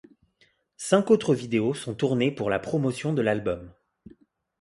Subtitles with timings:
[0.77, 3.71] Cinq autres vidéos sont tournées pour la promotion de l'album.